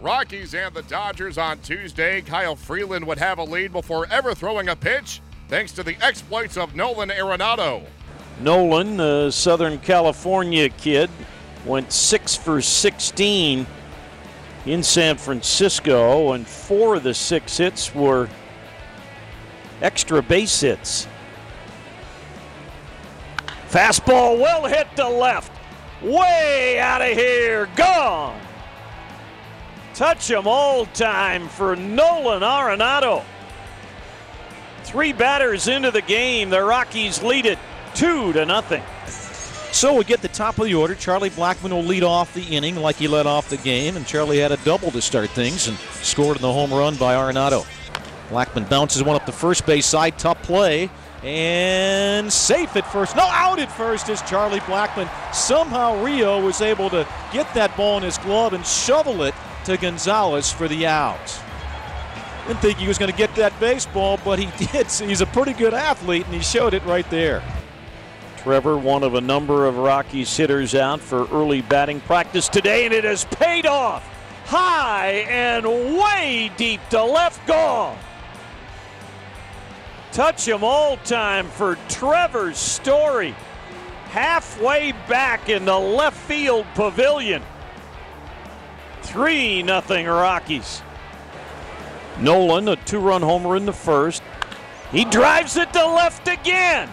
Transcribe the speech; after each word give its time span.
Rockies 0.00 0.54
and 0.54 0.74
the 0.74 0.82
Dodgers 0.82 1.36
on 1.36 1.58
Tuesday. 1.58 2.22
Kyle 2.22 2.56
Freeland 2.56 3.06
would 3.06 3.18
have 3.18 3.38
a 3.38 3.44
lead 3.44 3.72
before 3.72 4.06
ever 4.10 4.34
throwing 4.34 4.68
a 4.68 4.76
pitch, 4.76 5.20
thanks 5.48 5.72
to 5.72 5.82
the 5.82 5.96
exploits 6.02 6.56
of 6.56 6.74
Nolan 6.74 7.10
Arenado. 7.10 7.84
Nolan, 8.40 8.96
the 8.96 9.30
Southern 9.30 9.78
California 9.78 10.70
kid, 10.70 11.10
went 11.66 11.92
six 11.92 12.34
for 12.34 12.62
16 12.62 13.66
in 14.66 14.82
San 14.82 15.16
Francisco, 15.18 16.32
and 16.32 16.46
four 16.46 16.94
of 16.96 17.02
the 17.02 17.12
six 17.12 17.58
hits 17.58 17.94
were 17.94 18.28
extra 19.82 20.22
base 20.22 20.60
hits. 20.60 21.06
Fastball 23.68 24.38
well 24.38 24.64
hit 24.64 24.88
to 24.96 25.08
left. 25.08 25.52
Way 26.02 26.78
out 26.80 27.02
of 27.02 27.08
here. 27.08 27.68
Gone. 27.76 28.40
Touch 30.00 30.30
'em 30.30 30.46
all 30.46 30.86
time 30.86 31.46
for 31.46 31.76
Nolan 31.76 32.40
Arenado. 32.40 33.22
Three 34.82 35.12
batters 35.12 35.68
into 35.68 35.90
the 35.90 36.00
game. 36.00 36.48
The 36.48 36.64
Rockies 36.64 37.22
lead 37.22 37.44
it 37.44 37.58
two 37.94 38.32
to 38.32 38.46
nothing. 38.46 38.82
So 39.72 39.92
we 39.92 40.04
get 40.04 40.22
the 40.22 40.28
top 40.28 40.58
of 40.58 40.64
the 40.64 40.74
order. 40.74 40.94
Charlie 40.94 41.28
Blackmon 41.28 41.68
will 41.68 41.84
lead 41.84 42.02
off 42.02 42.32
the 42.32 42.44
inning 42.44 42.76
like 42.76 42.96
he 42.96 43.08
led 43.08 43.26
off 43.26 43.50
the 43.50 43.58
game, 43.58 43.94
and 43.94 44.06
Charlie 44.06 44.38
had 44.38 44.52
a 44.52 44.56
double 44.64 44.90
to 44.90 45.02
start 45.02 45.28
things 45.28 45.68
and 45.68 45.76
scored 46.00 46.36
in 46.36 46.42
the 46.42 46.50
home 46.50 46.72
run 46.72 46.96
by 46.96 47.14
Arenado. 47.14 47.66
Blackmon 48.30 48.70
bounces 48.70 49.02
one 49.02 49.16
up 49.16 49.26
the 49.26 49.32
first 49.32 49.66
base 49.66 49.84
side, 49.84 50.18
tough 50.18 50.42
play, 50.42 50.88
and 51.22 52.32
safe 52.32 52.74
at 52.74 52.90
first. 52.90 53.16
No, 53.16 53.24
out 53.24 53.58
at 53.58 53.70
first 53.70 54.08
is 54.08 54.22
Charlie 54.22 54.60
Blackmon. 54.60 55.10
Somehow 55.34 56.02
Ryu 56.02 56.42
was 56.42 56.62
able 56.62 56.88
to 56.88 57.06
get 57.34 57.52
that 57.52 57.76
ball 57.76 57.98
in 57.98 58.02
his 58.02 58.16
glove 58.16 58.54
and 58.54 58.64
shovel 58.64 59.24
it 59.24 59.34
to 59.64 59.76
Gonzalez 59.76 60.52
for 60.52 60.68
the 60.68 60.86
out. 60.86 61.40
Didn't 62.46 62.60
think 62.60 62.78
he 62.78 62.88
was 62.88 62.98
going 62.98 63.10
to 63.10 63.16
get 63.16 63.34
that 63.36 63.58
baseball, 63.60 64.18
but 64.24 64.38
he 64.38 64.48
did. 64.72 64.90
So 64.90 65.06
he's 65.06 65.20
a 65.20 65.26
pretty 65.26 65.52
good 65.52 65.74
athlete, 65.74 66.26
and 66.26 66.34
he 66.34 66.40
showed 66.40 66.74
it 66.74 66.84
right 66.84 67.08
there. 67.10 67.42
Trevor, 68.38 68.78
one 68.78 69.02
of 69.02 69.14
a 69.14 69.20
number 69.20 69.66
of 69.66 69.76
Rockies 69.76 70.34
hitters 70.34 70.74
out 70.74 71.00
for 71.00 71.26
early 71.26 71.60
batting 71.60 72.00
practice 72.00 72.48
today, 72.48 72.86
and 72.86 72.94
it 72.94 73.04
has 73.04 73.24
paid 73.26 73.66
off. 73.66 74.06
High 74.46 75.26
and 75.28 75.64
way 75.64 76.50
deep 76.56 76.80
to 76.90 77.04
left, 77.04 77.46
gone. 77.46 77.98
Touch 80.12 80.48
him 80.48 80.64
all 80.64 80.96
time 80.98 81.46
for 81.46 81.76
Trevor's 81.88 82.56
Story. 82.56 83.34
Halfway 84.06 84.92
back 85.08 85.48
in 85.48 85.64
the 85.64 85.78
left 85.78 86.16
field 86.16 86.66
pavilion. 86.74 87.42
3 89.02 89.62
nothing 89.62 90.06
Rockies. 90.06 90.82
Nolan, 92.18 92.68
a 92.68 92.76
two 92.76 92.98
run 92.98 93.22
homer 93.22 93.56
in 93.56 93.66
the 93.66 93.72
first. 93.72 94.22
He 94.92 95.04
drives 95.04 95.56
it 95.56 95.72
to 95.72 95.86
left 95.86 96.28
again. 96.28 96.88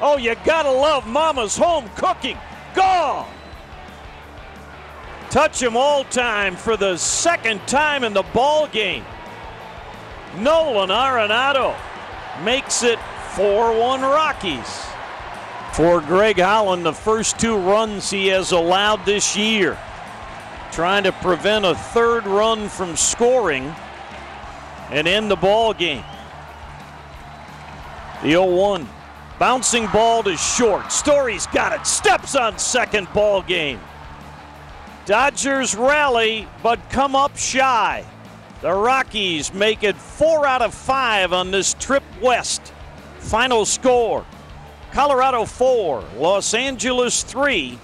Oh, 0.00 0.16
you 0.16 0.34
gotta 0.44 0.70
love 0.70 1.06
Mama's 1.06 1.56
home 1.56 1.88
cooking. 1.96 2.38
Gone. 2.74 3.28
Touch 5.30 5.62
him 5.62 5.76
all 5.76 6.04
time 6.04 6.56
for 6.56 6.76
the 6.76 6.96
second 6.96 7.66
time 7.66 8.04
in 8.04 8.12
the 8.12 8.22
ball 8.34 8.66
game. 8.66 9.04
Nolan 10.38 10.90
Arenado 10.90 11.76
makes 12.44 12.82
it 12.82 12.98
4 13.34 13.78
1 13.78 14.00
Rockies. 14.02 14.86
For 15.72 16.02
Greg 16.02 16.38
Holland, 16.38 16.84
the 16.84 16.92
first 16.92 17.38
two 17.38 17.56
runs 17.56 18.10
he 18.10 18.26
has 18.26 18.52
allowed 18.52 19.06
this 19.06 19.34
year, 19.36 19.78
trying 20.72 21.04
to 21.04 21.12
prevent 21.12 21.64
a 21.64 21.74
third 21.74 22.26
run 22.26 22.68
from 22.68 22.96
scoring 22.96 23.74
and 24.90 25.06
end 25.06 25.30
the 25.30 25.36
ball 25.36 25.74
game. 25.74 26.04
The 28.22 28.30
0 28.30 28.46
1. 28.46 28.88
Bouncing 29.38 29.86
ball 29.88 30.22
to 30.22 30.36
short. 30.36 30.90
Story's 30.90 31.46
got 31.48 31.72
it. 31.72 31.86
Steps 31.86 32.34
on 32.34 32.58
second 32.58 33.12
ball 33.12 33.42
game. 33.42 33.80
Dodgers 35.04 35.74
rally, 35.74 36.48
but 36.62 36.78
come 36.90 37.16
up 37.16 37.36
shy. 37.36 38.04
The 38.60 38.72
Rockies 38.72 39.52
make 39.52 39.82
it 39.82 39.96
four 39.96 40.46
out 40.46 40.62
of 40.62 40.72
five 40.72 41.32
on 41.32 41.50
this 41.50 41.74
trip 41.74 42.04
west. 42.20 42.72
Final 43.18 43.64
score 43.64 44.24
Colorado 44.92 45.46
4, 45.46 46.04
Los 46.18 46.52
Angeles 46.52 47.22
3. 47.22 47.78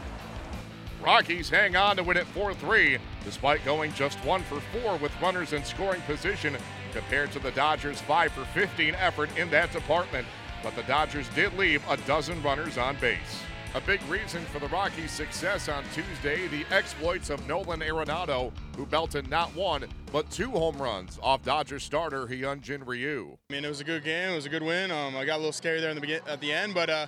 Rockies 1.02 1.48
hang 1.48 1.76
on 1.76 1.96
to 1.96 2.02
win 2.02 2.16
it 2.16 2.26
4 2.26 2.54
3, 2.54 2.98
despite 3.24 3.64
going 3.64 3.92
just 3.94 4.18
1 4.24 4.42
for 4.42 4.60
4 4.82 4.96
with 4.96 5.12
runners 5.20 5.52
in 5.52 5.64
scoring 5.64 6.00
position 6.02 6.56
compared 6.92 7.30
to 7.32 7.38
the 7.38 7.52
Dodgers' 7.52 8.00
5 8.00 8.32
for 8.32 8.44
15 8.46 8.94
effort 8.96 9.30
in 9.38 9.48
that 9.50 9.72
department. 9.72 10.26
But 10.62 10.74
the 10.74 10.82
Dodgers 10.82 11.28
did 11.30 11.54
leave 11.54 11.82
a 11.88 11.96
dozen 11.98 12.42
runners 12.42 12.78
on 12.78 12.96
base. 12.96 13.42
A 13.74 13.80
big 13.82 14.02
reason 14.08 14.44
for 14.46 14.58
the 14.58 14.66
Rockies' 14.68 15.10
success 15.12 15.68
on 15.68 15.84
Tuesday, 15.94 16.48
the 16.48 16.64
exploits 16.74 17.30
of 17.30 17.46
Nolan 17.46 17.80
Arenado, 17.80 18.50
who 18.76 18.86
belted 18.86 19.28
not 19.28 19.54
one, 19.54 19.84
but 20.10 20.28
two 20.30 20.50
home 20.50 20.80
runs 20.80 21.18
off 21.22 21.42
Dodgers 21.44 21.84
starter 21.84 22.26
Hyunjin 22.26 22.84
Ryu. 22.84 23.36
I 23.50 23.52
mean, 23.52 23.64
it 23.64 23.68
was 23.68 23.80
a 23.80 23.84
good 23.84 24.02
game. 24.04 24.30
It 24.30 24.34
was 24.34 24.46
a 24.46 24.48
good 24.48 24.62
win. 24.62 24.90
Um, 24.90 25.14
I 25.16 25.24
got 25.26 25.34
a 25.34 25.38
little 25.38 25.52
scary 25.52 25.80
there 25.80 25.90
in 25.90 25.96
the 25.96 26.00
begin- 26.00 26.22
at 26.26 26.40
the 26.40 26.50
end, 26.50 26.74
but 26.74 26.88
uh, 26.90 27.06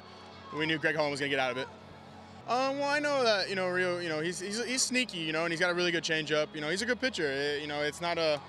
we 0.57 0.67
knew 0.67 0.78
Greg 0.78 0.95
Holland 0.95 1.11
was 1.12 1.21
going 1.21 1.31
to 1.31 1.37
get 1.37 1.43
out 1.43 1.51
of 1.51 1.57
it. 1.57 1.67
Um, 2.49 2.78
well, 2.78 2.89
I 2.89 2.99
know 2.99 3.23
that 3.23 3.49
you 3.49 3.55
know 3.55 3.69
Ryu. 3.69 4.01
You 4.01 4.09
know 4.09 4.21
he's, 4.21 4.41
he's 4.41 4.65
he's 4.65 4.83
sneaky. 4.83 5.19
You 5.19 5.33
know, 5.33 5.45
and 5.45 5.53
he's 5.53 5.61
got 5.61 5.71
a 5.71 5.75
really 5.75 5.93
good 5.93 6.05
changeup. 6.05 6.49
You 6.55 6.61
know, 6.61 6.69
he's 6.69 6.83
a 6.83 6.87
good 6.87 7.01
pitcher. 7.01 7.31
It, 7.31 7.62
you 7.62 7.69
know, 7.69 7.81
it's 7.83 8.01
not 8.01 8.19
a 8.19 8.41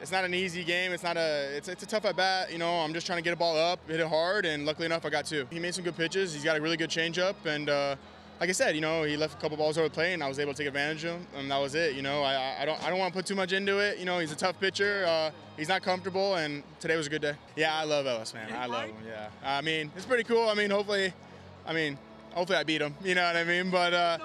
it's 0.00 0.12
not 0.12 0.24
an 0.24 0.34
easy 0.34 0.64
game. 0.64 0.92
It's 0.92 1.02
not 1.02 1.16
a 1.16 1.56
it's, 1.56 1.68
it's 1.68 1.82
a 1.82 1.86
tough 1.86 2.04
at 2.04 2.16
bat. 2.16 2.52
You 2.52 2.58
know, 2.58 2.80
I'm 2.80 2.92
just 2.92 3.06
trying 3.06 3.18
to 3.18 3.22
get 3.22 3.32
a 3.32 3.36
ball 3.36 3.56
up, 3.56 3.80
hit 3.88 4.00
it 4.00 4.06
hard, 4.06 4.44
and 4.46 4.66
luckily 4.66 4.86
enough, 4.86 5.04
I 5.04 5.10
got 5.10 5.26
two. 5.26 5.46
He 5.50 5.58
made 5.58 5.74
some 5.74 5.84
good 5.84 5.96
pitches. 5.96 6.32
He's 6.32 6.44
got 6.44 6.56
a 6.56 6.60
really 6.60 6.76
good 6.76 6.90
changeup, 6.90 7.34
and 7.44 7.68
uh, 7.68 7.96
like 8.40 8.50
I 8.50 8.52
said, 8.52 8.74
you 8.74 8.80
know, 8.80 9.04
he 9.04 9.16
left 9.16 9.34
a 9.34 9.36
couple 9.38 9.56
balls 9.56 9.78
over 9.78 9.88
the 9.88 9.94
plate, 9.94 10.12
and 10.12 10.22
I 10.22 10.28
was 10.28 10.38
able 10.38 10.52
to 10.52 10.58
take 10.58 10.68
advantage 10.68 11.04
of 11.04 11.12
them, 11.12 11.26
and 11.36 11.50
that 11.50 11.58
was 11.58 11.74
it. 11.74 11.94
You 11.94 12.02
know, 12.02 12.22
I, 12.22 12.62
I 12.62 12.64
don't 12.64 12.82
I 12.82 12.90
don't 12.90 12.98
want 12.98 13.12
to 13.12 13.18
put 13.18 13.26
too 13.26 13.34
much 13.34 13.52
into 13.52 13.78
it. 13.78 13.98
You 13.98 14.04
know, 14.04 14.18
he's 14.18 14.32
a 14.32 14.36
tough 14.36 14.60
pitcher. 14.60 15.04
Uh, 15.06 15.30
he's 15.56 15.68
not 15.68 15.82
comfortable, 15.82 16.34
and 16.36 16.62
today 16.80 16.96
was 16.96 17.06
a 17.06 17.10
good 17.10 17.22
day. 17.22 17.34
Yeah, 17.54 17.74
I 17.74 17.84
love 17.84 18.06
Ellis, 18.06 18.34
man. 18.34 18.52
I 18.52 18.66
love 18.66 18.86
him. 18.86 18.96
Yeah, 19.06 19.28
I 19.44 19.62
mean, 19.62 19.90
it's 19.96 20.06
pretty 20.06 20.24
cool. 20.24 20.48
I 20.48 20.54
mean, 20.54 20.70
hopefully, 20.70 21.12
I 21.66 21.72
mean. 21.72 21.98
Hopefully 22.36 22.58
I 22.58 22.64
beat 22.64 22.82
him, 22.82 22.94
you 23.02 23.14
know 23.14 23.24
what 23.24 23.34
I 23.34 23.44
mean. 23.44 23.70
But 23.70 23.94
uh, 23.94 24.18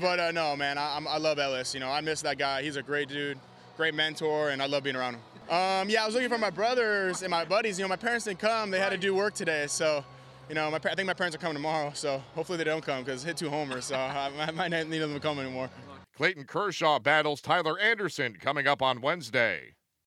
but 0.00 0.18
uh, 0.18 0.32
no, 0.32 0.56
man, 0.56 0.76
I, 0.78 0.98
I 1.08 1.18
love 1.18 1.38
Ellis. 1.38 1.72
You 1.72 1.80
know, 1.80 1.88
I 1.88 2.00
miss 2.00 2.20
that 2.22 2.36
guy. 2.36 2.60
He's 2.60 2.74
a 2.74 2.82
great 2.82 3.08
dude, 3.08 3.38
great 3.76 3.94
mentor, 3.94 4.50
and 4.50 4.60
I 4.60 4.66
love 4.66 4.82
being 4.82 4.96
around 4.96 5.14
him. 5.14 5.20
Um, 5.48 5.88
yeah, 5.88 6.02
I 6.02 6.06
was 6.06 6.14
looking 6.14 6.28
for 6.28 6.38
my 6.38 6.50
brothers 6.50 7.22
and 7.22 7.30
my 7.30 7.44
buddies. 7.44 7.78
You 7.78 7.84
know, 7.84 7.88
my 7.88 7.96
parents 7.96 8.24
didn't 8.24 8.40
come; 8.40 8.72
they 8.72 8.80
had 8.80 8.90
to 8.90 8.98
do 8.98 9.14
work 9.14 9.34
today, 9.34 9.66
so. 9.68 10.04
You 10.48 10.56
know, 10.56 10.70
my, 10.70 10.76
I 10.76 10.94
think 10.96 11.06
my 11.06 11.14
parents 11.14 11.34
are 11.34 11.38
coming 11.38 11.54
tomorrow, 11.54 11.92
so 11.94 12.22
hopefully 12.34 12.58
they 12.58 12.64
don't 12.64 12.84
come 12.84 13.04
because 13.04 13.22
hit 13.22 13.38
two 13.38 13.48
homers, 13.48 13.86
so 13.86 13.94
I, 13.94 14.30
I 14.38 14.50
might 14.50 14.68
not 14.72 14.88
need 14.88 14.98
them 14.98 15.14
to 15.14 15.20
come 15.20 15.38
anymore. 15.38 15.70
Clayton 16.16 16.44
Kershaw 16.44 16.98
battles 16.98 17.40
Tyler 17.40 17.78
Anderson 17.78 18.36
coming 18.38 18.66
up 18.66 18.82
on 18.82 19.00
Wednesday. 19.00 19.74